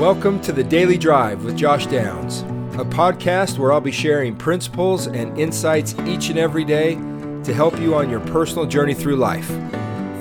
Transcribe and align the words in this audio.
Welcome 0.00 0.40
to 0.40 0.52
the 0.52 0.64
Daily 0.64 0.96
Drive 0.96 1.44
with 1.44 1.58
Josh 1.58 1.84
Downs, 1.86 2.40
a 2.80 2.86
podcast 2.86 3.58
where 3.58 3.70
I'll 3.70 3.82
be 3.82 3.92
sharing 3.92 4.34
principles 4.34 5.08
and 5.08 5.38
insights 5.38 5.94
each 6.06 6.30
and 6.30 6.38
every 6.38 6.64
day 6.64 6.94
to 6.94 7.52
help 7.52 7.78
you 7.78 7.94
on 7.94 8.08
your 8.08 8.20
personal 8.20 8.64
journey 8.64 8.94
through 8.94 9.16
life. 9.16 9.46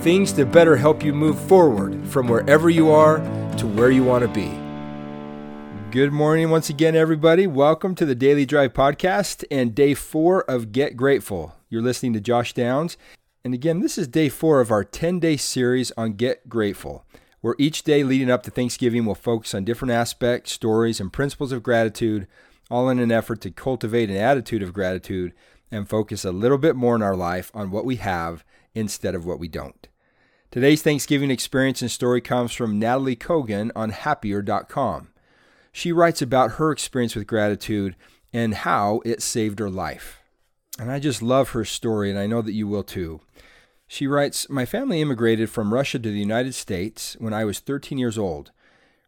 Things 0.03 0.33
to 0.33 0.45
better 0.45 0.75
help 0.75 1.01
you 1.01 1.13
move 1.13 1.39
forward 1.39 2.05
from 2.09 2.27
wherever 2.27 2.69
you 2.69 2.91
are 2.91 3.19
to 3.55 3.67
where 3.67 3.89
you 3.89 4.03
want 4.03 4.23
to 4.23 4.27
be. 4.27 4.49
Good 5.91 6.11
morning 6.11 6.49
once 6.49 6.69
again, 6.69 6.97
everybody. 6.97 7.47
Welcome 7.47 7.95
to 7.95 8.05
the 8.05 8.15
Daily 8.15 8.45
Drive 8.45 8.73
podcast 8.73 9.45
and 9.49 9.73
day 9.73 9.93
four 9.93 10.41
of 10.41 10.73
Get 10.73 10.97
Grateful. 10.97 11.55
You're 11.69 11.81
listening 11.81 12.11
to 12.11 12.19
Josh 12.19 12.51
Downs. 12.51 12.97
And 13.45 13.53
again, 13.53 13.79
this 13.79 13.97
is 13.97 14.09
day 14.09 14.27
four 14.27 14.59
of 14.59 14.71
our 14.71 14.83
10 14.83 15.21
day 15.21 15.37
series 15.37 15.93
on 15.95 16.15
Get 16.15 16.49
Grateful 16.49 17.05
where 17.41 17.55
each 17.57 17.83
day 17.83 18.03
leading 18.03 18.29
up 18.29 18.43
to 18.43 18.51
Thanksgiving 18.51 19.05
will 19.05 19.15
focus 19.15 19.53
on 19.53 19.63
different 19.63 19.93
aspects, 19.93 20.51
stories, 20.51 20.99
and 20.99 21.13
principles 21.13 21.51
of 21.51 21.63
gratitude, 21.63 22.27
all 22.69 22.89
in 22.89 22.99
an 22.99 23.11
effort 23.11 23.41
to 23.41 23.51
cultivate 23.51 24.09
an 24.09 24.17
attitude 24.17 24.61
of 24.61 24.73
gratitude 24.73 25.33
and 25.71 25.89
focus 25.89 26.25
a 26.25 26.31
little 26.31 26.57
bit 26.57 26.75
more 26.75 26.95
in 26.95 27.01
our 27.01 27.15
life 27.15 27.51
on 27.53 27.71
what 27.71 27.85
we 27.85 27.97
have 27.97 28.43
instead 28.73 29.15
of 29.15 29.25
what 29.25 29.39
we 29.39 29.47
don't. 29.47 29.87
Today's 30.51 30.81
Thanksgiving 30.81 31.29
experience 31.29 31.81
and 31.81 31.91
story 31.91 32.21
comes 32.21 32.53
from 32.53 32.79
Nataly 32.79 33.15
Kogan 33.15 33.71
on 33.75 33.91
happier.com. 33.91 35.09
She 35.71 35.91
writes 35.91 36.21
about 36.21 36.53
her 36.53 36.71
experience 36.71 37.15
with 37.15 37.27
gratitude 37.27 37.95
and 38.33 38.53
how 38.55 39.01
it 39.05 39.21
saved 39.21 39.59
her 39.59 39.69
life. 39.69 40.21
And 40.79 40.91
I 40.91 40.99
just 40.99 41.21
love 41.21 41.49
her 41.49 41.65
story, 41.65 42.09
and 42.09 42.17
I 42.17 42.25
know 42.25 42.41
that 42.41 42.53
you 42.53 42.67
will 42.67 42.83
too. 42.83 43.21
She 43.91 44.05
writes 44.05 44.47
My 44.51 44.67
family 44.67 45.01
immigrated 45.01 45.49
from 45.49 45.73
Russia 45.73 45.97
to 45.97 46.11
the 46.11 46.19
United 46.19 46.53
States 46.53 47.17
when 47.19 47.33
I 47.33 47.43
was 47.43 47.59
13 47.59 47.97
years 47.97 48.19
old. 48.19 48.51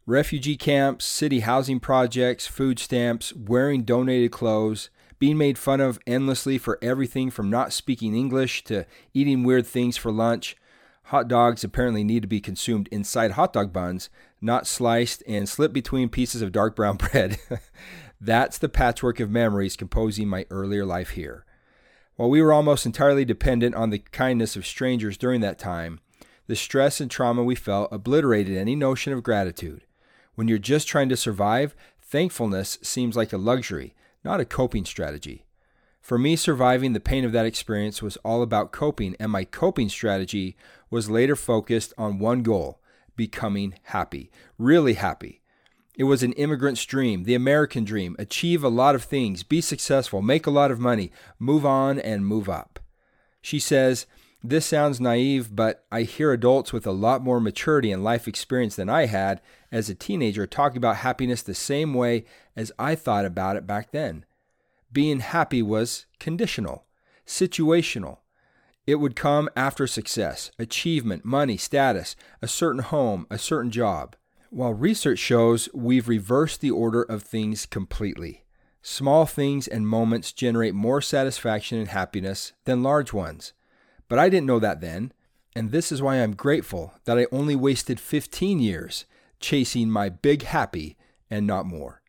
Refugee 0.07 0.57
camps, 0.57 1.05
city 1.05 1.41
housing 1.41 1.79
projects, 1.79 2.47
food 2.47 2.79
stamps, 2.79 3.31
wearing 3.35 3.83
donated 3.83 4.31
clothes, 4.31 4.89
being 5.19 5.37
made 5.37 5.59
fun 5.59 5.81
of 5.81 5.99
endlessly 6.07 6.57
for 6.57 6.79
everything 6.81 7.29
from 7.29 7.47
not 7.47 7.71
speaking 7.71 8.15
English 8.15 8.63
to 8.63 8.87
eating 9.13 9.43
weird 9.43 9.67
things 9.67 9.97
for 9.97 10.11
lunch. 10.11 10.57
Hot 11.03 11.27
dogs 11.27 11.63
apparently 11.63 12.03
need 12.03 12.23
to 12.23 12.27
be 12.27 12.41
consumed 12.41 12.89
inside 12.91 13.33
hot 13.33 13.53
dog 13.53 13.71
buns, 13.71 14.09
not 14.41 14.65
sliced 14.65 15.21
and 15.27 15.47
slipped 15.47 15.75
between 15.75 16.09
pieces 16.09 16.41
of 16.41 16.51
dark 16.51 16.75
brown 16.75 16.97
bread. 17.11 17.37
That's 18.19 18.57
the 18.57 18.67
patchwork 18.67 19.19
of 19.19 19.29
memories 19.29 19.75
composing 19.75 20.27
my 20.27 20.47
earlier 20.49 20.85
life 20.85 21.11
here. 21.11 21.45
While 22.21 22.29
we 22.29 22.43
were 22.43 22.53
almost 22.53 22.85
entirely 22.85 23.25
dependent 23.25 23.73
on 23.73 23.89
the 23.89 23.97
kindness 23.97 24.55
of 24.55 24.63
strangers 24.63 25.17
during 25.17 25.41
that 25.41 25.57
time, 25.57 25.99
the 26.45 26.55
stress 26.55 27.01
and 27.01 27.09
trauma 27.09 27.43
we 27.43 27.55
felt 27.55 27.91
obliterated 27.91 28.55
any 28.55 28.75
notion 28.75 29.11
of 29.11 29.23
gratitude. 29.23 29.87
When 30.35 30.47
you're 30.47 30.59
just 30.59 30.87
trying 30.87 31.09
to 31.09 31.17
survive, 31.17 31.75
thankfulness 31.99 32.77
seems 32.83 33.17
like 33.17 33.33
a 33.33 33.39
luxury, 33.39 33.95
not 34.23 34.39
a 34.39 34.45
coping 34.45 34.85
strategy. 34.85 35.45
For 35.99 36.19
me, 36.19 36.35
surviving 36.35 36.93
the 36.93 36.99
pain 36.99 37.25
of 37.25 37.31
that 37.31 37.47
experience 37.47 38.03
was 38.03 38.17
all 38.17 38.43
about 38.43 38.71
coping, 38.71 39.15
and 39.19 39.31
my 39.31 39.43
coping 39.43 39.89
strategy 39.89 40.55
was 40.91 41.09
later 41.09 41.35
focused 41.35 41.91
on 41.97 42.19
one 42.19 42.43
goal 42.43 42.79
becoming 43.15 43.73
happy, 43.85 44.29
really 44.59 44.93
happy. 44.93 45.40
It 45.97 46.05
was 46.05 46.23
an 46.23 46.33
immigrant's 46.33 46.85
dream, 46.85 47.23
the 47.23 47.35
American 47.35 47.83
dream 47.83 48.15
achieve 48.17 48.63
a 48.63 48.69
lot 48.69 48.95
of 48.95 49.03
things, 49.03 49.43
be 49.43 49.59
successful, 49.59 50.21
make 50.21 50.47
a 50.47 50.51
lot 50.51 50.71
of 50.71 50.79
money, 50.79 51.11
move 51.37 51.65
on, 51.65 51.99
and 51.99 52.25
move 52.25 52.47
up. 52.47 52.79
She 53.41 53.59
says, 53.59 54.05
This 54.41 54.65
sounds 54.65 55.01
naive, 55.01 55.53
but 55.53 55.83
I 55.91 56.03
hear 56.03 56.31
adults 56.31 56.71
with 56.71 56.87
a 56.87 56.91
lot 56.91 57.23
more 57.23 57.41
maturity 57.41 57.91
and 57.91 58.03
life 58.03 58.27
experience 58.27 58.75
than 58.77 58.89
I 58.89 59.07
had 59.07 59.41
as 59.71 59.89
a 59.89 59.95
teenager 59.95 60.47
talking 60.47 60.77
about 60.77 60.97
happiness 60.97 61.41
the 61.41 61.53
same 61.53 61.93
way 61.93 62.23
as 62.55 62.71
I 62.79 62.95
thought 62.95 63.25
about 63.25 63.57
it 63.57 63.67
back 63.67 63.91
then. 63.91 64.25
Being 64.93 65.19
happy 65.19 65.61
was 65.61 66.05
conditional, 66.19 66.85
situational. 67.25 68.19
It 68.87 68.95
would 68.95 69.15
come 69.15 69.49
after 69.55 69.87
success, 69.87 70.51
achievement, 70.57 71.25
money, 71.25 71.57
status, 71.57 72.15
a 72.41 72.47
certain 72.47 72.81
home, 72.81 73.27
a 73.29 73.37
certain 73.37 73.71
job. 73.71 74.15
While 74.53 74.73
research 74.73 75.17
shows 75.17 75.69
we've 75.73 76.09
reversed 76.09 76.59
the 76.59 76.71
order 76.71 77.03
of 77.03 77.23
things 77.23 77.65
completely. 77.65 78.43
Small 78.81 79.25
things 79.25 79.65
and 79.65 79.87
moments 79.87 80.33
generate 80.33 80.75
more 80.75 81.01
satisfaction 81.01 81.77
and 81.77 81.87
happiness 81.87 82.51
than 82.65 82.83
large 82.83 83.13
ones. 83.13 83.53
But 84.09 84.19
I 84.19 84.27
didn't 84.27 84.47
know 84.47 84.59
that 84.59 84.81
then, 84.81 85.13
and 85.55 85.71
this 85.71 85.89
is 85.89 86.01
why 86.01 86.17
I'm 86.17 86.35
grateful 86.35 86.95
that 87.05 87.17
I 87.17 87.27
only 87.31 87.55
wasted 87.55 87.97
15 87.97 88.59
years 88.59 89.05
chasing 89.39 89.89
my 89.89 90.09
big 90.09 90.43
happy 90.43 90.97
and 91.29 91.47
not 91.47 91.65
more. 91.65 92.01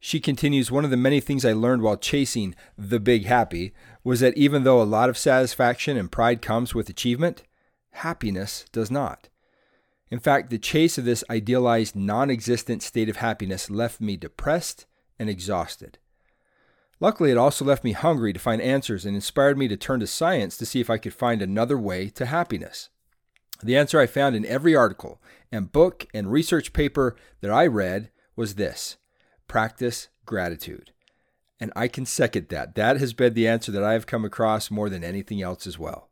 She 0.00 0.18
continues 0.18 0.72
One 0.72 0.84
of 0.84 0.90
the 0.90 0.96
many 0.96 1.20
things 1.20 1.44
I 1.44 1.52
learned 1.52 1.82
while 1.82 1.96
chasing 1.96 2.56
the 2.76 2.98
big 2.98 3.26
happy 3.26 3.72
was 4.02 4.18
that 4.18 4.36
even 4.36 4.64
though 4.64 4.82
a 4.82 4.94
lot 4.96 5.08
of 5.08 5.16
satisfaction 5.16 5.96
and 5.96 6.10
pride 6.10 6.42
comes 6.42 6.74
with 6.74 6.88
achievement, 6.88 7.44
happiness 7.90 8.64
does 8.72 8.90
not. 8.90 9.28
In 10.10 10.18
fact, 10.18 10.50
the 10.50 10.58
chase 10.58 10.96
of 10.96 11.04
this 11.04 11.24
idealized, 11.28 11.94
non 11.94 12.30
existent 12.30 12.82
state 12.82 13.08
of 13.08 13.16
happiness 13.16 13.70
left 13.70 14.00
me 14.00 14.16
depressed 14.16 14.86
and 15.18 15.28
exhausted. 15.28 15.98
Luckily, 17.00 17.30
it 17.30 17.36
also 17.36 17.64
left 17.64 17.84
me 17.84 17.92
hungry 17.92 18.32
to 18.32 18.40
find 18.40 18.60
answers 18.60 19.04
and 19.04 19.14
inspired 19.14 19.56
me 19.56 19.68
to 19.68 19.76
turn 19.76 20.00
to 20.00 20.06
science 20.06 20.56
to 20.56 20.66
see 20.66 20.80
if 20.80 20.90
I 20.90 20.98
could 20.98 21.14
find 21.14 21.40
another 21.40 21.78
way 21.78 22.08
to 22.10 22.26
happiness. 22.26 22.88
The 23.62 23.76
answer 23.76 24.00
I 24.00 24.06
found 24.06 24.34
in 24.34 24.46
every 24.46 24.74
article 24.74 25.20
and 25.52 25.72
book 25.72 26.06
and 26.14 26.30
research 26.30 26.72
paper 26.72 27.16
that 27.40 27.50
I 27.50 27.66
read 27.66 28.10
was 28.36 28.54
this 28.54 28.96
practice 29.46 30.08
gratitude. 30.26 30.92
And 31.60 31.72
I 31.74 31.88
can 31.88 32.06
second 32.06 32.48
that. 32.48 32.76
That 32.76 32.98
has 32.98 33.12
been 33.12 33.34
the 33.34 33.48
answer 33.48 33.72
that 33.72 33.82
I 33.82 33.94
have 33.94 34.06
come 34.06 34.24
across 34.24 34.70
more 34.70 34.88
than 34.88 35.02
anything 35.02 35.42
else 35.42 35.66
as 35.66 35.78
well. 35.78 36.08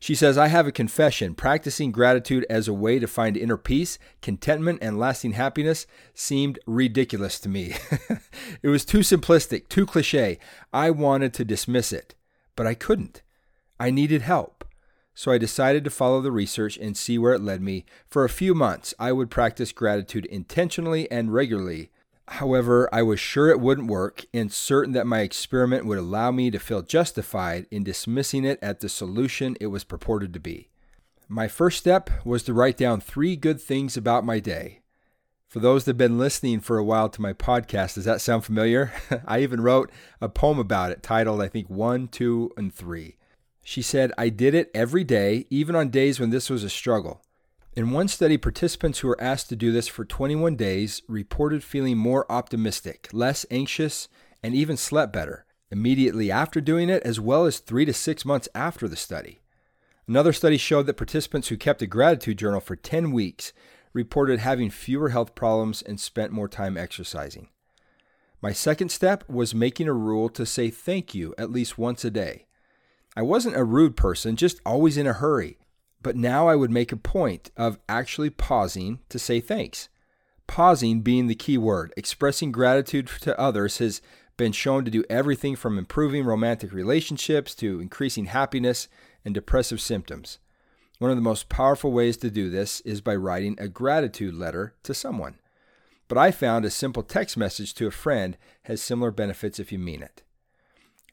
She 0.00 0.14
says, 0.14 0.38
I 0.38 0.48
have 0.48 0.66
a 0.66 0.72
confession. 0.72 1.34
Practicing 1.34 1.92
gratitude 1.92 2.46
as 2.48 2.66
a 2.66 2.72
way 2.72 2.98
to 2.98 3.06
find 3.06 3.36
inner 3.36 3.58
peace, 3.58 3.98
contentment, 4.22 4.78
and 4.80 4.98
lasting 4.98 5.32
happiness 5.32 5.86
seemed 6.14 6.58
ridiculous 6.66 7.38
to 7.40 7.50
me. 7.50 7.74
it 8.62 8.68
was 8.68 8.86
too 8.86 9.00
simplistic, 9.00 9.68
too 9.68 9.84
cliche. 9.84 10.38
I 10.72 10.90
wanted 10.90 11.34
to 11.34 11.44
dismiss 11.44 11.92
it, 11.92 12.14
but 12.56 12.66
I 12.66 12.72
couldn't. 12.72 13.22
I 13.78 13.90
needed 13.90 14.22
help. 14.22 14.64
So 15.12 15.32
I 15.32 15.38
decided 15.38 15.84
to 15.84 15.90
follow 15.90 16.22
the 16.22 16.32
research 16.32 16.78
and 16.78 16.96
see 16.96 17.18
where 17.18 17.34
it 17.34 17.42
led 17.42 17.60
me. 17.60 17.84
For 18.08 18.24
a 18.24 18.30
few 18.30 18.54
months, 18.54 18.94
I 18.98 19.12
would 19.12 19.30
practice 19.30 19.70
gratitude 19.70 20.24
intentionally 20.26 21.10
and 21.10 21.34
regularly 21.34 21.90
However, 22.34 22.88
I 22.92 23.02
was 23.02 23.18
sure 23.18 23.48
it 23.50 23.58
wouldn't 23.58 23.88
work 23.88 24.24
and 24.32 24.52
certain 24.52 24.92
that 24.92 25.06
my 25.06 25.20
experiment 25.20 25.84
would 25.84 25.98
allow 25.98 26.30
me 26.30 26.52
to 26.52 26.60
feel 26.60 26.80
justified 26.80 27.66
in 27.72 27.82
dismissing 27.82 28.44
it 28.44 28.60
at 28.62 28.78
the 28.78 28.88
solution 28.88 29.56
it 29.60 29.66
was 29.66 29.82
purported 29.82 30.32
to 30.34 30.40
be. 30.40 30.68
My 31.28 31.48
first 31.48 31.78
step 31.78 32.08
was 32.24 32.44
to 32.44 32.54
write 32.54 32.76
down 32.76 33.00
three 33.00 33.34
good 33.34 33.60
things 33.60 33.96
about 33.96 34.24
my 34.24 34.38
day. 34.38 34.80
For 35.48 35.58
those 35.58 35.84
that 35.84 35.90
have 35.90 35.98
been 35.98 36.18
listening 36.18 36.60
for 36.60 36.78
a 36.78 36.84
while 36.84 37.08
to 37.08 37.20
my 37.20 37.32
podcast, 37.32 37.94
does 37.94 38.04
that 38.04 38.20
sound 38.20 38.44
familiar? 38.44 38.92
I 39.26 39.40
even 39.40 39.60
wrote 39.60 39.90
a 40.20 40.28
poem 40.28 40.60
about 40.60 40.92
it 40.92 41.02
titled, 41.02 41.42
I 41.42 41.48
think, 41.48 41.68
One, 41.68 42.06
Two, 42.06 42.52
and 42.56 42.72
Three. 42.72 43.16
She 43.64 43.82
said, 43.82 44.12
I 44.16 44.28
did 44.28 44.54
it 44.54 44.70
every 44.72 45.02
day, 45.02 45.46
even 45.50 45.74
on 45.74 45.90
days 45.90 46.20
when 46.20 46.30
this 46.30 46.48
was 46.48 46.62
a 46.62 46.70
struggle. 46.70 47.22
In 47.74 47.92
one 47.92 48.08
study, 48.08 48.36
participants 48.36 48.98
who 48.98 49.08
were 49.08 49.20
asked 49.20 49.48
to 49.48 49.56
do 49.56 49.70
this 49.70 49.86
for 49.86 50.04
21 50.04 50.56
days 50.56 51.02
reported 51.06 51.62
feeling 51.62 51.98
more 51.98 52.30
optimistic, 52.30 53.08
less 53.12 53.46
anxious, 53.48 54.08
and 54.42 54.54
even 54.54 54.76
slept 54.76 55.12
better 55.12 55.46
immediately 55.70 56.32
after 56.32 56.60
doing 56.60 56.88
it, 56.90 57.02
as 57.04 57.20
well 57.20 57.46
as 57.46 57.58
three 57.60 57.84
to 57.84 57.92
six 57.92 58.24
months 58.24 58.48
after 58.56 58.88
the 58.88 58.96
study. 58.96 59.40
Another 60.08 60.32
study 60.32 60.56
showed 60.56 60.86
that 60.86 60.96
participants 60.96 61.46
who 61.46 61.56
kept 61.56 61.80
a 61.80 61.86
gratitude 61.86 62.38
journal 62.38 62.60
for 62.60 62.74
10 62.74 63.12
weeks 63.12 63.52
reported 63.92 64.40
having 64.40 64.70
fewer 64.70 65.10
health 65.10 65.36
problems 65.36 65.80
and 65.80 66.00
spent 66.00 66.32
more 66.32 66.48
time 66.48 66.76
exercising. 66.76 67.48
My 68.42 68.52
second 68.52 68.88
step 68.88 69.28
was 69.28 69.54
making 69.54 69.86
a 69.86 69.92
rule 69.92 70.28
to 70.30 70.44
say 70.44 70.70
thank 70.70 71.14
you 71.14 71.34
at 71.38 71.52
least 71.52 71.78
once 71.78 72.04
a 72.04 72.10
day. 72.10 72.46
I 73.16 73.22
wasn't 73.22 73.56
a 73.56 73.64
rude 73.64 73.96
person, 73.96 74.34
just 74.34 74.60
always 74.66 74.96
in 74.96 75.06
a 75.06 75.12
hurry. 75.12 75.58
But 76.02 76.16
now 76.16 76.48
I 76.48 76.56
would 76.56 76.70
make 76.70 76.92
a 76.92 76.96
point 76.96 77.50
of 77.56 77.78
actually 77.88 78.30
pausing 78.30 79.00
to 79.08 79.18
say 79.18 79.40
thanks. 79.40 79.88
Pausing 80.46 81.02
being 81.02 81.26
the 81.26 81.34
key 81.34 81.58
word. 81.58 81.92
Expressing 81.96 82.52
gratitude 82.52 83.08
to 83.20 83.38
others 83.38 83.78
has 83.78 84.00
been 84.36 84.52
shown 84.52 84.84
to 84.84 84.90
do 84.90 85.04
everything 85.10 85.54
from 85.54 85.78
improving 85.78 86.24
romantic 86.24 86.72
relationships 86.72 87.54
to 87.56 87.80
increasing 87.80 88.24
happiness 88.24 88.88
and 89.24 89.34
depressive 89.34 89.80
symptoms. 89.80 90.38
One 90.98 91.10
of 91.10 91.16
the 91.16 91.22
most 91.22 91.48
powerful 91.48 91.92
ways 91.92 92.16
to 92.18 92.30
do 92.30 92.50
this 92.50 92.80
is 92.80 93.00
by 93.00 93.16
writing 93.16 93.56
a 93.58 93.68
gratitude 93.68 94.34
letter 94.34 94.74
to 94.82 94.94
someone. 94.94 95.38
But 96.08 96.18
I 96.18 96.30
found 96.30 96.64
a 96.64 96.70
simple 96.70 97.02
text 97.02 97.36
message 97.36 97.74
to 97.74 97.86
a 97.86 97.90
friend 97.90 98.36
has 98.62 98.82
similar 98.82 99.10
benefits 99.10 99.58
if 99.58 99.70
you 99.70 99.78
mean 99.78 100.02
it. 100.02 100.22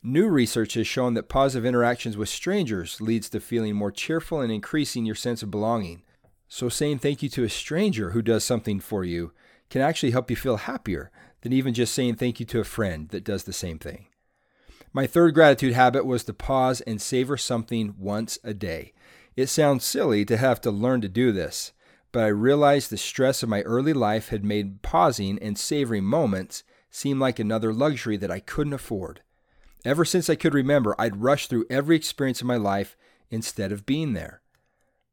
New 0.04 0.28
research 0.28 0.76
has 0.76 0.88
shown 0.88 1.16
that 1.16 1.30
positive 1.30 1.66
interactions 1.66 2.16
with 2.16 2.30
strangers 2.30 3.02
leads 3.02 3.30
to 3.30 3.40
feeling 3.40 3.76
more 3.76 3.92
cheerful 3.92 4.42
and 4.42 4.52
increasing 4.52 5.06
your 5.06 5.16
sense 5.16 5.42
of 5.42 5.52
belonging. 5.52 6.04
So 6.48 6.70
saying 6.70 7.00
thank 7.00 7.24
you 7.24 7.30
to 7.30 7.44
a 7.44 7.50
stranger 7.50 8.12
who 8.12 8.22
does 8.22 8.44
something 8.44 8.80
for 8.80 9.04
you 9.04 9.34
can 9.70 9.82
actually 9.82 10.12
help 10.12 10.30
you 10.30 10.36
feel 10.36 10.58
happier 10.58 11.12
than 11.42 11.52
even 11.52 11.74
just 11.74 11.94
saying 11.94 12.16
thank 12.16 12.40
you 12.40 12.46
to 12.46 12.60
a 12.60 12.64
friend 12.64 13.10
that 13.10 13.24
does 13.24 13.44
the 13.44 13.54
same 13.54 13.80
thing. 13.80 14.08
My 14.94 15.08
third 15.08 15.34
gratitude 15.34 15.74
habit 15.74 16.06
was 16.06 16.24
to 16.24 16.34
pause 16.34 16.82
and 16.82 17.02
savor 17.02 17.36
something 17.36 17.96
once 17.98 18.40
a 18.44 18.54
day. 18.54 18.94
It 19.36 19.48
sounds 19.48 19.84
silly 19.84 20.26
to 20.26 20.38
have 20.38 20.62
to 20.62 20.72
learn 20.72 21.02
to 21.02 21.10
do 21.10 21.32
this, 21.32 21.74
but 22.12 22.24
I 22.24 22.28
realized 22.28 22.90
the 22.90 22.98
stress 22.98 23.44
of 23.44 23.50
my 23.50 23.62
early 23.64 23.94
life 23.94 24.30
had 24.30 24.46
made 24.46 24.82
pausing 24.82 25.38
and 25.40 25.58
savoring 25.58 26.06
moments 26.06 26.64
seem 26.90 27.20
like 27.20 27.40
another 27.40 27.74
luxury 27.74 28.18
that 28.18 28.32
I 28.32 28.40
couldn't 28.40 28.74
afford. 28.74 29.22
Ever 29.85 30.06
since 30.06 30.29
I 30.29 30.35
could 30.35 30.53
remember, 30.53 30.95
I'd 31.00 31.21
rushed 31.21 31.50
through 31.50 31.65
every 31.69 31.95
experience 31.95 32.41
of 32.41 32.47
my 32.47 32.57
life 32.57 32.97
instead 33.29 33.71
of 33.71 33.85
being 33.85 34.13
there. 34.13 34.41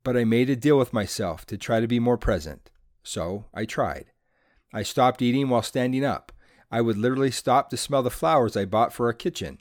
But 0.03 0.17
I 0.17 0.25
made 0.25 0.51
a 0.51 0.57
deal 0.57 0.79
with 0.79 0.93
myself 0.93 1.47
to 1.47 1.57
try 1.57 1.81
to 1.81 1.87
be 1.87 1.99
more 1.99 2.19
present. 2.19 2.71
So 3.03 3.47
I 3.55 3.65
tried. 3.65 4.07
I 4.73 4.83
stopped 4.83 5.23
eating 5.23 5.49
while 5.49 5.63
standing 5.63 6.05
up. 6.05 6.33
I 6.71 6.81
would 6.81 6.97
literally 6.97 7.31
stop 7.31 7.71
to 7.71 7.77
smell 7.77 8.03
the 8.03 8.11
flowers 8.11 8.57
I 8.57 8.65
bought 8.65 8.93
for 8.93 9.07
our 9.07 9.13
kitchen. 9.13 9.61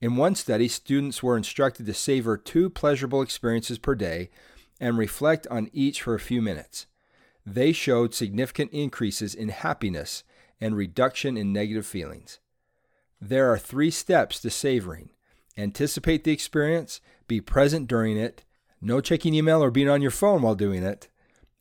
In 0.00 0.16
one 0.16 0.34
study, 0.34 0.68
students 0.68 1.22
were 1.22 1.36
instructed 1.36 1.86
to 1.86 1.94
savor 1.94 2.36
two 2.36 2.70
pleasurable 2.70 3.22
experiences 3.22 3.78
per 3.78 3.94
day 3.94 4.30
and 4.78 4.98
reflect 4.98 5.46
on 5.48 5.70
each 5.72 6.02
for 6.02 6.14
a 6.14 6.20
few 6.20 6.42
minutes. 6.42 6.86
They 7.46 7.72
showed 7.72 8.14
significant 8.14 8.70
increases 8.72 9.34
in 9.34 9.48
happiness 9.48 10.24
and 10.60 10.76
reduction 10.76 11.36
in 11.36 11.52
negative 11.52 11.86
feelings. 11.86 12.38
There 13.20 13.52
are 13.52 13.58
three 13.58 13.90
steps 13.90 14.40
to 14.40 14.50
savoring 14.50 15.10
anticipate 15.56 16.24
the 16.24 16.32
experience, 16.32 17.00
be 17.28 17.40
present 17.40 17.86
during 17.86 18.16
it, 18.16 18.44
no 18.80 19.00
checking 19.00 19.34
email 19.34 19.62
or 19.62 19.70
being 19.70 19.88
on 19.88 20.02
your 20.02 20.10
phone 20.10 20.42
while 20.42 20.54
doing 20.54 20.82
it, 20.82 21.08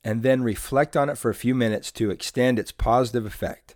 and 0.03 0.23
then 0.23 0.43
reflect 0.43 0.97
on 0.97 1.09
it 1.09 1.17
for 1.17 1.29
a 1.29 1.35
few 1.35 1.55
minutes 1.55 1.91
to 1.91 2.09
extend 2.09 2.59
its 2.59 2.71
positive 2.71 3.25
effect. 3.25 3.75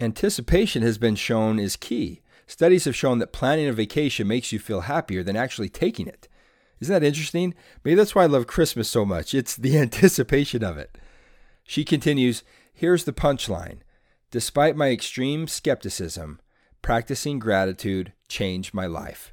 Anticipation 0.00 0.82
has 0.82 0.98
been 0.98 1.14
shown 1.14 1.58
is 1.58 1.76
key. 1.76 2.22
Studies 2.46 2.84
have 2.84 2.96
shown 2.96 3.18
that 3.18 3.32
planning 3.32 3.68
a 3.68 3.72
vacation 3.72 4.26
makes 4.26 4.52
you 4.52 4.58
feel 4.58 4.82
happier 4.82 5.22
than 5.22 5.36
actually 5.36 5.68
taking 5.68 6.06
it. 6.06 6.28
Isn't 6.80 6.92
that 6.92 7.06
interesting? 7.06 7.54
Maybe 7.84 7.94
that's 7.94 8.14
why 8.14 8.24
I 8.24 8.26
love 8.26 8.46
Christmas 8.46 8.88
so 8.88 9.04
much. 9.04 9.32
It's 9.42 9.56
the 9.56 9.78
anticipation 9.78 10.64
of 10.64 10.76
it. 10.76 10.98
She 11.62 11.84
continues 11.84 12.42
Here's 12.74 13.04
the 13.04 13.12
punchline 13.12 13.78
Despite 14.30 14.76
my 14.76 14.88
extreme 14.88 15.46
skepticism, 15.46 16.40
practicing 16.82 17.38
gratitude 17.38 18.12
changed 18.28 18.74
my 18.74 18.86
life. 18.86 19.32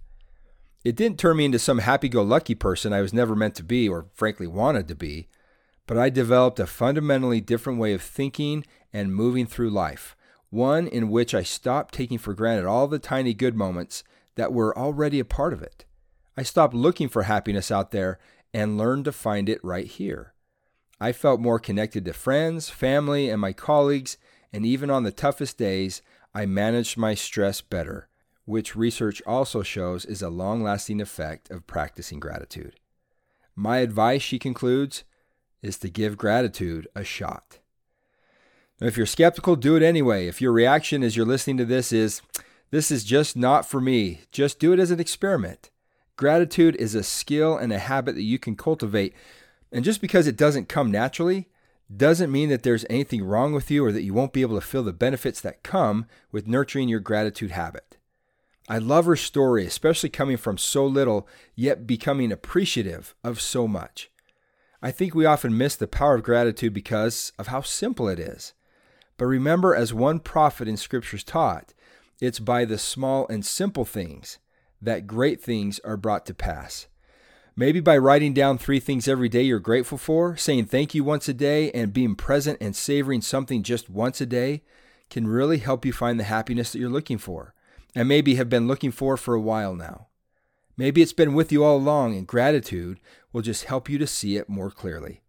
It 0.85 0.95
didn't 0.95 1.19
turn 1.19 1.37
me 1.37 1.45
into 1.45 1.59
some 1.59 1.79
happy 1.79 2.07
go 2.07 2.23
lucky 2.23 2.55
person 2.55 2.93
I 2.93 3.01
was 3.01 3.13
never 3.13 3.35
meant 3.35 3.55
to 3.55 3.63
be 3.63 3.89
or 3.89 4.07
frankly 4.13 4.47
wanted 4.47 4.87
to 4.87 4.95
be, 4.95 5.27
but 5.87 5.97
I 5.97 6.09
developed 6.09 6.59
a 6.59 6.67
fundamentally 6.67 7.41
different 7.41 7.79
way 7.79 7.93
of 7.93 8.01
thinking 8.01 8.65
and 8.93 9.13
moving 9.13 9.45
through 9.45 9.71
life, 9.71 10.15
one 10.49 10.87
in 10.87 11.09
which 11.09 11.33
I 11.33 11.43
stopped 11.43 11.93
taking 11.93 12.17
for 12.17 12.33
granted 12.33 12.65
all 12.65 12.87
the 12.87 12.99
tiny 12.99 13.33
good 13.33 13.55
moments 13.55 14.03
that 14.35 14.53
were 14.53 14.77
already 14.77 15.19
a 15.19 15.25
part 15.25 15.51
of 15.51 15.61
it. 15.61 15.85
I 16.37 16.43
stopped 16.43 16.73
looking 16.73 17.09
for 17.09 17.23
happiness 17.23 17.71
out 17.71 17.91
there 17.91 18.19
and 18.53 18.77
learned 18.77 19.05
to 19.05 19.11
find 19.11 19.49
it 19.49 19.59
right 19.63 19.87
here. 19.87 20.33
I 21.01 21.11
felt 21.11 21.39
more 21.39 21.59
connected 21.59 22.05
to 22.05 22.13
friends, 22.13 22.69
family, 22.69 23.29
and 23.29 23.41
my 23.41 23.51
colleagues 23.51 24.17
and 24.51 24.65
even 24.65 24.89
on 24.89 25.03
the 25.03 25.11
toughest 25.11 25.57
days, 25.57 26.01
I 26.33 26.45
managed 26.45 26.97
my 26.97 27.15
stress 27.15 27.61
better, 27.61 28.07
which 28.45 28.75
research 28.75 29.21
also 29.25 29.63
shows 29.63 30.05
is 30.05 30.21
a 30.21 30.29
long 30.29 30.63
lasting 30.63 31.01
effect 31.01 31.49
of 31.49 31.67
practicing 31.67 32.19
gratitude. 32.19 32.79
My 33.55 33.79
advice, 33.79 34.21
she 34.21 34.39
concludes, 34.39 35.03
is 35.61 35.77
to 35.79 35.89
give 35.89 36.17
gratitude 36.17 36.87
a 36.95 37.03
shot. 37.03 37.59
Now, 38.79 38.87
if 38.87 38.95
you're 38.95 39.05
skeptical, 39.05 39.55
do 39.55 39.75
it 39.75 39.83
anyway. 39.83 40.27
If 40.27 40.41
your 40.41 40.53
reaction 40.53 41.03
as 41.03 41.17
you're 41.17 41.25
listening 41.25 41.57
to 41.57 41.65
this 41.65 41.91
is, 41.91 42.21
this 42.71 42.91
is 42.91 43.03
just 43.03 43.35
not 43.35 43.65
for 43.65 43.81
me, 43.81 44.21
just 44.31 44.59
do 44.59 44.71
it 44.71 44.79
as 44.79 44.91
an 44.91 44.99
experiment. 44.99 45.69
Gratitude 46.15 46.75
is 46.75 46.95
a 46.95 47.03
skill 47.03 47.57
and 47.57 47.73
a 47.73 47.79
habit 47.79 48.15
that 48.15 48.23
you 48.23 48.39
can 48.39 48.55
cultivate. 48.55 49.13
And 49.71 49.83
just 49.83 50.01
because 50.01 50.27
it 50.27 50.37
doesn't 50.37 50.69
come 50.69 50.91
naturally 50.91 51.49
doesn't 51.95 52.31
mean 52.31 52.49
that 52.49 52.63
there's 52.63 52.85
anything 52.89 53.23
wrong 53.23 53.53
with 53.53 53.71
you 53.71 53.83
or 53.83 53.91
that 53.91 54.03
you 54.03 54.13
won't 54.13 54.33
be 54.33 54.41
able 54.41 54.59
to 54.59 54.65
feel 54.65 54.83
the 54.83 54.93
benefits 54.93 55.41
that 55.41 55.63
come 55.63 56.05
with 56.31 56.47
nurturing 56.47 56.87
your 56.87 56.99
gratitude 56.99 57.51
habit. 57.51 57.97
I 58.67 58.77
love 58.77 59.05
her 59.05 59.15
story, 59.15 59.65
especially 59.65 60.09
coming 60.09 60.37
from 60.37 60.59
so 60.59 60.85
little, 60.85 61.27
yet 61.55 61.87
becoming 61.87 62.31
appreciative 62.31 63.15
of 63.23 63.41
so 63.41 63.67
much. 63.67 64.11
I 64.81 64.91
think 64.91 65.15
we 65.15 65.25
often 65.25 65.57
miss 65.57 65.75
the 65.75 65.87
power 65.87 66.15
of 66.15 66.23
gratitude 66.23 66.73
because 66.73 67.33
of 67.39 67.47
how 67.47 67.61
simple 67.61 68.07
it 68.07 68.19
is. 68.19 68.53
But 69.17 69.25
remember, 69.25 69.75
as 69.75 69.93
one 69.93 70.19
prophet 70.19 70.67
in 70.67 70.77
scriptures 70.77 71.23
taught, 71.23 71.73
it's 72.21 72.39
by 72.39 72.63
the 72.63 72.77
small 72.77 73.27
and 73.27 73.43
simple 73.43 73.85
things 73.85 74.37
that 74.81 75.07
great 75.07 75.41
things 75.41 75.79
are 75.79 75.97
brought 75.97 76.25
to 76.27 76.33
pass. 76.33 76.87
Maybe 77.55 77.79
by 77.79 77.97
writing 77.97 78.33
down 78.33 78.57
three 78.57 78.79
things 78.79 79.07
every 79.07 79.29
day 79.29 79.41
you're 79.41 79.59
grateful 79.59 79.97
for, 79.97 80.37
saying 80.37 80.65
thank 80.65 80.95
you 80.95 81.03
once 81.03 81.27
a 81.27 81.33
day, 81.33 81.71
and 81.71 81.93
being 81.93 82.15
present 82.15 82.57
and 82.61 82.75
savoring 82.75 83.21
something 83.21 83.63
just 83.63 83.89
once 83.89 84.21
a 84.21 84.25
day 84.25 84.61
can 85.09 85.27
really 85.27 85.57
help 85.57 85.85
you 85.85 85.91
find 85.91 86.19
the 86.19 86.25
happiness 86.25 86.71
that 86.71 86.79
you're 86.79 86.89
looking 86.89 87.17
for, 87.17 87.53
and 87.95 88.07
maybe 88.07 88.35
have 88.35 88.49
been 88.49 88.67
looking 88.67 88.91
for 88.91 89.17
for 89.17 89.33
a 89.33 89.41
while 89.41 89.75
now. 89.75 90.07
Maybe 90.77 91.01
it's 91.01 91.13
been 91.13 91.33
with 91.33 91.51
you 91.51 91.63
all 91.63 91.77
along, 91.77 92.15
and 92.15 92.25
gratitude 92.25 92.99
will 93.33 93.41
just 93.41 93.65
help 93.65 93.89
you 93.89 93.97
to 93.97 94.07
see 94.07 94.37
it 94.37 94.47
more 94.47 94.71
clearly. 94.71 95.21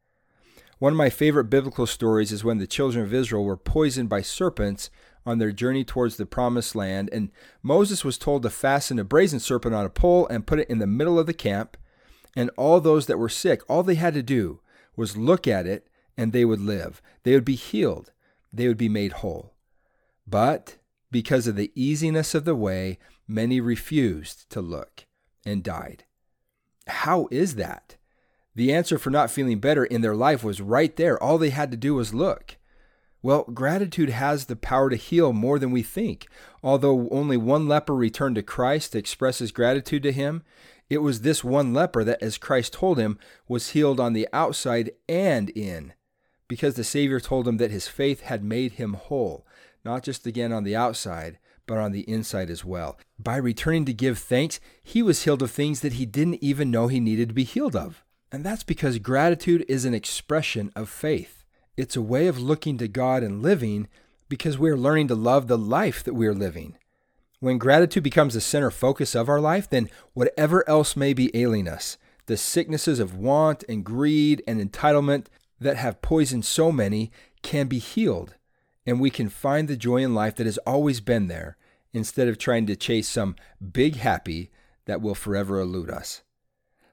One 0.79 0.93
of 0.93 0.97
my 0.97 1.11
favorite 1.11 1.51
biblical 1.51 1.87
stories 1.87 2.33
is 2.33 2.45
when 2.45 2.59
the 2.59 2.67
children 2.67 3.05
of 3.05 3.13
Israel 3.13 3.45
were 3.45 3.57
poisoned 3.57 4.09
by 4.09 4.23
serpents 4.23 4.91
on 5.27 5.39
their 5.39 5.53
journey 5.53 5.85
towards 5.85 6.17
the 6.17 6.25
promised 6.25 6.75
land, 6.75 7.11
and 7.13 7.31
Moses 7.63 8.05
was 8.05 8.17
told 8.17 8.43
to 8.45 8.51
fasten 8.51 8.99
a 8.99 9.05
brazen 9.05 9.41
serpent 9.41 9.75
on 9.75 9.85
a 9.85 9.91
pole 9.91 10.27
and 10.29 10.47
put 10.47 10.61
it 10.61 10.71
in 10.71 10.79
the 10.79 10.87
middle 10.87 11.19
of 11.19 11.27
the 11.27 11.35
camp 11.35 11.77
and 12.37 12.51
all 12.57 12.81
those 12.81 13.07
that 13.07 13.19
were 13.19 13.29
sick, 13.29 13.63
all 13.69 13.83
they 13.83 13.97
had 13.97 14.15
to 14.15 14.23
do 14.23 14.61
was 14.97 15.17
look 15.17 15.47
at 15.49 15.67
it 15.67 15.89
and 16.17 16.33
they 16.33 16.45
would 16.45 16.61
live. 16.61 17.01
They 17.23 17.35
would 17.35 17.45
be 17.45 17.55
healed. 17.55 18.13
They 18.53 18.69
would 18.69 18.79
be 18.79 18.89
made 18.89 19.13
whole. 19.13 19.55
But 20.27 20.77
because 21.11 21.47
of 21.47 21.57
the 21.57 21.73
easiness 21.75 22.35
of 22.35 22.45
the 22.45 22.55
way, 22.55 22.99
many 23.27 23.61
refused 23.61 24.49
to 24.51 24.61
look 24.61 25.07
and 25.45 25.63
died. 25.63 26.05
How 26.87 27.29
is 27.31 27.55
that? 27.57 27.97
The 28.55 28.73
answer 28.73 28.99
for 28.99 29.11
not 29.11 29.31
feeling 29.31 29.61
better 29.61 29.85
in 29.85 30.01
their 30.01 30.17
life 30.17 30.43
was 30.43 30.61
right 30.61 30.95
there. 30.97 31.21
All 31.23 31.39
they 31.39 31.51
had 31.51 31.71
to 31.71 31.77
do 31.77 31.95
was 31.95 32.13
look. 32.13 32.57
Well, 33.23 33.45
gratitude 33.45 34.11
has 34.11 34.47
the 34.47 34.57
power 34.57 34.89
to 34.89 34.97
heal 34.97 35.33
more 35.33 35.59
than 35.59 35.71
we 35.71 35.83
think. 35.83 36.27
Although 36.63 37.09
only 37.11 37.37
one 37.37 37.69
leper 37.69 37.95
returned 37.95 38.37
to 38.37 38.43
Christ 38.43 38.93
to 38.93 38.99
express 38.99 39.39
his 39.39 39.53
gratitude 39.53 40.03
to 40.05 40.13
him, 40.13 40.43
it 40.89 40.99
was 40.99 41.21
this 41.21 41.45
one 41.45 41.73
leper 41.73 42.03
that, 42.03 42.23
as 42.23 42.39
Christ 42.39 42.73
told 42.73 42.99
him, 42.99 43.19
was 43.47 43.71
healed 43.71 44.01
on 44.01 44.13
the 44.13 44.27
outside 44.33 44.91
and 45.09 45.51
in, 45.51 45.93
because 46.49 46.75
the 46.75 46.85
Savior 46.85 47.21
told 47.21 47.47
him 47.47 47.59
that 47.59 47.71
his 47.71 47.87
faith 47.87 48.23
had 48.23 48.43
made 48.43 48.73
him 48.73 48.95
whole, 48.95 49.47
not 49.85 50.03
just 50.03 50.27
again 50.27 50.53
on 50.53 50.65
the 50.65 50.75
outside, 50.75 51.39
but 51.67 51.79
on 51.79 51.93
the 51.93 52.09
inside 52.11 52.51
as 52.51 52.65
well. 52.65 52.99
By 53.19 53.37
returning 53.37 53.85
to 53.85 53.93
give 53.93 54.19
thanks, 54.19 54.59
he 54.83 55.03
was 55.03 55.23
healed 55.23 55.43
of 55.43 55.53
things 55.53 55.81
that 55.81 55.93
he 55.93 56.07
didn't 56.07 56.43
even 56.43 56.71
know 56.71 56.89
he 56.89 56.99
needed 56.99 57.29
to 57.29 57.35
be 57.35 57.45
healed 57.45 57.77
of. 57.77 58.03
And 58.33 58.45
that's 58.45 58.65
because 58.65 58.99
gratitude 58.99 59.65
is 59.69 59.85
an 59.85 59.95
expression 59.95 60.73
of 60.75 60.89
faith. 60.89 61.40
It's 61.81 61.97
a 61.97 62.03
way 62.03 62.27
of 62.27 62.39
looking 62.39 62.77
to 62.77 62.89
God 62.89 63.23
and 63.23 63.41
living 63.43 63.89
because 64.29 64.59
we're 64.59 64.77
learning 64.77 65.09
to 65.09 65.15
love 65.15 65.47
the 65.47 65.57
life 65.57 66.05
that 66.05 66.13
we're 66.13 66.35
living. 66.35 66.77
When 67.39 67.57
gratitude 67.57 68.03
becomes 68.03 68.35
the 68.35 68.43
center 68.43 68.71
focus 68.71 69.15
of 69.15 69.31
our 69.31 69.41
life, 69.41 69.71
then 69.71 69.89
whatever 70.13 70.63
else 70.69 70.95
may 70.95 71.15
be 71.15 71.35
ailing 71.35 71.67
us, 71.67 71.97
the 72.27 72.37
sicknesses 72.37 73.01
of 73.01 73.17
want 73.17 73.65
and 73.67 73.83
greed 73.83 74.43
and 74.47 74.61
entitlement 74.61 75.29
that 75.59 75.79
have 75.79 76.03
poisoned 76.03 76.45
so 76.45 76.71
many 76.71 77.11
can 77.41 77.67
be 77.67 77.79
healed, 77.79 78.35
and 78.85 79.01
we 79.01 79.09
can 79.09 79.31
find 79.31 79.67
the 79.67 79.75
joy 79.75 80.03
in 80.03 80.15
life 80.15 80.37
that 80.37 80.45
has 80.45 80.59
always 80.59 81.01
been 81.01 81.29
there 81.29 81.57
instead 81.95 82.29
of 82.29 82.37
trying 82.37 82.67
to 82.67 82.77
chase 82.77 83.09
some 83.09 83.37
big 83.73 83.97
happy 83.97 84.51
that 84.85 85.01
will 85.01 85.15
forever 85.15 85.59
elude 85.59 85.89
us. 85.89 86.21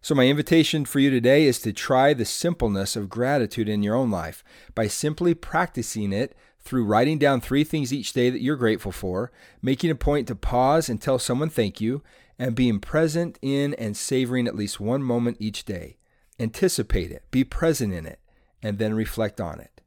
So, 0.07 0.15
my 0.15 0.27
invitation 0.27 0.85
for 0.85 1.01
you 1.01 1.09
today 1.09 1.43
is 1.43 1.59
to 1.59 1.73
try 1.73 2.13
the 2.13 2.23
simpleness 2.23 2.95
of 2.95 3.09
gratitude 3.09 3.67
in 3.67 3.83
your 3.83 3.93
own 3.93 4.09
life 4.09 4.41
by 4.73 4.87
simply 4.87 5.33
practicing 5.33 6.13
it 6.13 6.33
through 6.61 6.85
writing 6.85 7.17
down 7.17 7.41
three 7.41 7.65
things 7.65 7.91
each 7.91 8.13
day 8.13 8.29
that 8.29 8.41
you're 8.41 8.55
grateful 8.55 8.93
for, 8.93 9.33
making 9.61 9.91
a 9.91 9.95
point 9.95 10.25
to 10.29 10.33
pause 10.33 10.87
and 10.87 11.01
tell 11.01 11.19
someone 11.19 11.49
thank 11.49 11.81
you, 11.81 12.03
and 12.39 12.55
being 12.55 12.79
present 12.79 13.37
in 13.41 13.73
and 13.73 13.97
savoring 13.97 14.47
at 14.47 14.55
least 14.55 14.79
one 14.79 15.03
moment 15.03 15.35
each 15.41 15.65
day. 15.65 15.97
Anticipate 16.39 17.11
it, 17.11 17.23
be 17.29 17.43
present 17.43 17.93
in 17.93 18.05
it, 18.05 18.21
and 18.63 18.77
then 18.77 18.93
reflect 18.93 19.41
on 19.41 19.59
it. 19.59 19.81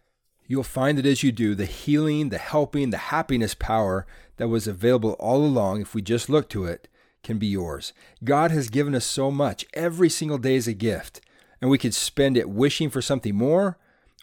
You'll 0.47 0.65
find 0.65 0.99
that 0.99 1.07
as 1.07 1.23
you 1.23 1.33
do, 1.33 1.55
the 1.55 1.65
healing, 1.65 2.29
the 2.29 2.37
helping, 2.37 2.91
the 2.91 2.99
happiness 3.09 3.55
power 3.55 4.07
that 4.37 4.49
was 4.49 4.67
available 4.67 5.13
all 5.13 5.43
along, 5.43 5.81
if 5.81 5.95
we 5.95 6.03
just 6.03 6.29
look 6.29 6.51
to 6.51 6.67
it, 6.67 6.89
can 7.23 7.39
be 7.39 7.47
yours. 7.47 7.93
God 8.25 8.51
has 8.51 8.71
given 8.71 8.95
us 8.95 9.05
so 9.05 9.31
much. 9.31 9.67
Every 9.75 10.09
single 10.09 10.39
day 10.39 10.57
is 10.57 10.69
a 10.69 10.73
gift, 10.73 11.21
and 11.61 11.71
we 11.71 11.79
could 11.79 11.95
spend 11.95 12.37
it 12.37 12.49
wishing 12.49 12.91
for 12.91 13.03
something 13.03 13.35
more 13.35 13.79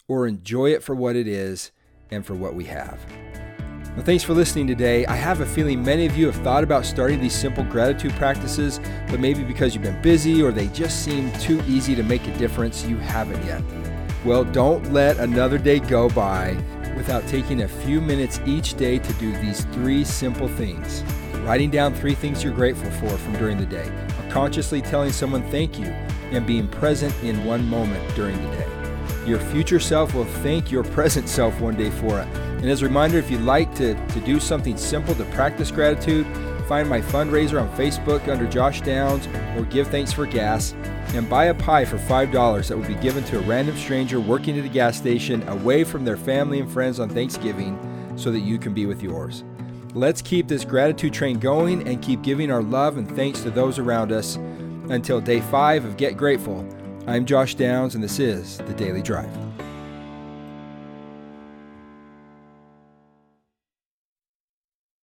or 0.08 0.26
enjoy 0.26 0.70
it 0.72 0.82
for 0.82 0.94
what 0.94 1.16
it 1.16 1.28
is 1.28 1.70
and 2.10 2.24
for 2.24 2.34
what 2.34 2.54
we 2.54 2.64
have. 2.64 2.98
Well, 3.94 4.04
thanks 4.04 4.22
for 4.22 4.32
listening 4.32 4.68
today. 4.68 5.04
I 5.06 5.16
have 5.16 5.40
a 5.40 5.46
feeling 5.46 5.82
many 5.82 6.06
of 6.06 6.16
you 6.16 6.26
have 6.26 6.36
thought 6.44 6.62
about 6.62 6.86
starting 6.86 7.20
these 7.20 7.34
simple 7.34 7.64
gratitude 7.64 8.12
practices, 8.12 8.78
but 9.08 9.18
maybe 9.18 9.42
because 9.42 9.74
you've 9.74 9.82
been 9.82 10.00
busy 10.02 10.40
or 10.40 10.52
they 10.52 10.68
just 10.68 11.04
seem 11.04 11.32
too 11.40 11.60
easy 11.66 11.96
to 11.96 12.04
make 12.04 12.24
a 12.28 12.38
difference, 12.38 12.84
you 12.84 12.96
haven't 12.96 13.44
yet. 13.44 13.62
Well, 14.24 14.44
don't 14.44 14.92
let 14.92 15.18
another 15.18 15.58
day 15.58 15.80
go 15.80 16.08
by 16.08 16.56
without 16.96 17.26
taking 17.26 17.62
a 17.62 17.68
few 17.68 18.00
minutes 18.00 18.40
each 18.46 18.74
day 18.74 18.98
to 18.98 19.12
do 19.14 19.32
these 19.38 19.64
three 19.66 20.04
simple 20.04 20.48
things. 20.48 21.02
Writing 21.48 21.70
down 21.70 21.94
three 21.94 22.14
things 22.14 22.44
you're 22.44 22.52
grateful 22.52 22.90
for 22.90 23.08
from 23.08 23.32
during 23.38 23.56
the 23.56 23.64
day, 23.64 23.90
consciously 24.28 24.82
telling 24.82 25.10
someone 25.10 25.42
thank 25.50 25.78
you, 25.78 25.86
and 26.30 26.46
being 26.46 26.68
present 26.68 27.14
in 27.22 27.42
one 27.46 27.66
moment 27.66 28.06
during 28.14 28.36
the 28.36 28.54
day. 28.54 28.68
Your 29.26 29.38
future 29.38 29.80
self 29.80 30.12
will 30.12 30.26
thank 30.26 30.70
your 30.70 30.84
present 30.84 31.26
self 31.26 31.58
one 31.58 31.74
day 31.74 31.88
for 31.88 32.20
it. 32.20 32.28
And 32.36 32.66
as 32.66 32.82
a 32.82 32.84
reminder, 32.84 33.16
if 33.16 33.30
you'd 33.30 33.40
like 33.40 33.74
to, 33.76 33.94
to 33.94 34.20
do 34.26 34.38
something 34.38 34.76
simple 34.76 35.14
to 35.14 35.24
practice 35.24 35.70
gratitude, 35.70 36.26
find 36.68 36.86
my 36.86 37.00
fundraiser 37.00 37.58
on 37.58 37.74
Facebook 37.78 38.28
under 38.28 38.46
Josh 38.46 38.82
Downs 38.82 39.26
or 39.56 39.64
Give 39.64 39.88
Thanks 39.88 40.12
for 40.12 40.26
Gas 40.26 40.74
and 41.14 41.30
buy 41.30 41.46
a 41.46 41.54
pie 41.54 41.86
for 41.86 41.96
$5 41.96 42.68
that 42.68 42.76
will 42.76 42.86
be 42.86 42.94
given 42.96 43.24
to 43.24 43.38
a 43.38 43.42
random 43.44 43.74
stranger 43.78 44.20
working 44.20 44.58
at 44.58 44.66
a 44.66 44.68
gas 44.68 44.98
station 44.98 45.48
away 45.48 45.82
from 45.82 46.04
their 46.04 46.18
family 46.18 46.60
and 46.60 46.70
friends 46.70 47.00
on 47.00 47.08
Thanksgiving 47.08 47.78
so 48.16 48.30
that 48.30 48.40
you 48.40 48.58
can 48.58 48.74
be 48.74 48.84
with 48.84 49.02
yours. 49.02 49.44
Let's 49.98 50.22
keep 50.22 50.46
this 50.46 50.64
gratitude 50.64 51.12
train 51.12 51.40
going 51.40 51.88
and 51.88 52.00
keep 52.00 52.22
giving 52.22 52.52
our 52.52 52.62
love 52.62 52.98
and 52.98 53.16
thanks 53.16 53.42
to 53.42 53.50
those 53.50 53.80
around 53.80 54.12
us. 54.12 54.36
Until 54.36 55.20
day 55.20 55.40
five 55.40 55.84
of 55.84 55.96
Get 55.96 56.16
Grateful, 56.16 56.64
I'm 57.08 57.26
Josh 57.26 57.56
Downs, 57.56 57.96
and 57.96 58.04
this 58.04 58.20
is 58.20 58.58
The 58.58 58.74
Daily 58.74 59.02
Drive. 59.02 59.47